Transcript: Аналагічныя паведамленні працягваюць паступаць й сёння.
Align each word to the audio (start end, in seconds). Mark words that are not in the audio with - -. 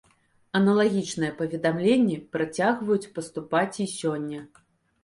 Аналагічныя 0.59 1.35
паведамленні 1.41 2.17
працягваюць 2.37 3.11
паступаць 3.21 3.73
й 3.83 3.87
сёння. 3.99 4.39